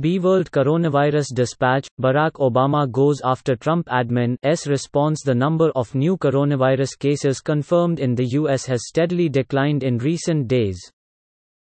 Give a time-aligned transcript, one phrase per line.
[0.00, 6.16] B World Coronavirus Dispatch Barack Obama goes after Trump admin's response The number of new
[6.16, 8.64] coronavirus cases confirmed in the U.S.
[8.64, 10.80] has steadily declined in recent days.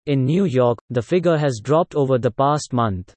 [0.06, 3.14] In New York, the figure has dropped over the past month.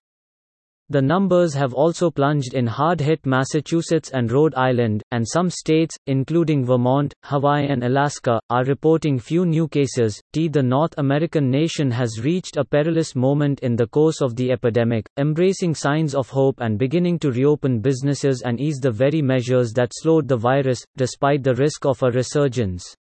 [0.91, 5.95] The numbers have also plunged in hard hit Massachusetts and Rhode Island, and some states,
[6.07, 10.19] including Vermont, Hawaii, and Alaska, are reporting few new cases.
[10.33, 10.47] T.
[10.47, 15.07] The North American nation has reached a perilous moment in the course of the epidemic,
[15.17, 19.91] embracing signs of hope and beginning to reopen businesses and ease the very measures that
[19.93, 22.95] slowed the virus, despite the risk of a resurgence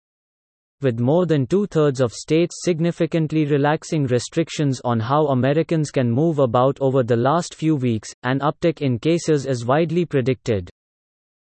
[0.85, 6.77] with more than two-thirds of states significantly relaxing restrictions on how Americans can move about
[6.79, 10.69] over the last few weeks, an uptick in cases is widely predicted.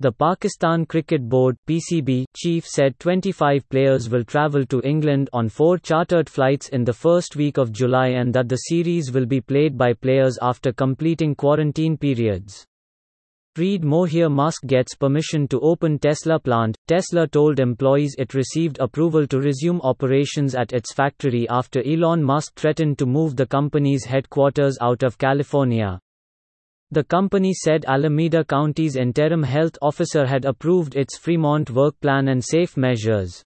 [0.00, 5.78] The Pakistan Cricket Board (PCB) chief said 25 players will travel to England on four
[5.78, 9.78] chartered flights in the first week of July and that the series will be played
[9.78, 12.66] by players after completing quarantine periods.
[13.56, 16.76] More here Musk gets permission to open Tesla plant.
[16.88, 22.56] Tesla told employees it received approval to resume operations at its factory after Elon Musk
[22.56, 26.00] threatened to move the company's headquarters out of California.
[26.90, 32.44] The company said Alameda County's interim health officer had approved its Fremont work plan and
[32.44, 33.44] safe measures.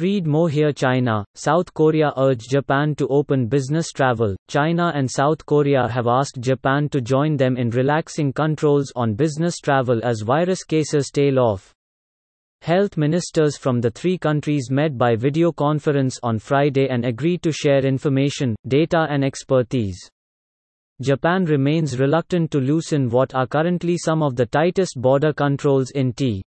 [0.00, 4.36] Read more here China, South Korea urge Japan to open business travel.
[4.48, 9.56] China and South Korea have asked Japan to join them in relaxing controls on business
[9.58, 11.74] travel as virus cases tail off.
[12.62, 17.50] Health ministers from the three countries met by video conference on Friday and agreed to
[17.50, 19.98] share information, data and expertise.
[21.00, 26.12] Japan remains reluctant to loosen what are currently some of the tightest border controls in
[26.12, 26.42] T.